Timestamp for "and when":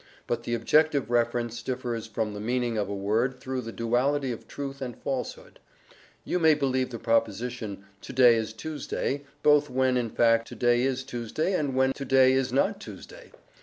11.53-11.93